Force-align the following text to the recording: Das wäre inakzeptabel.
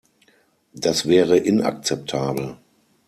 Das 0.73 1.05
wäre 1.07 1.37
inakzeptabel. 1.37 2.57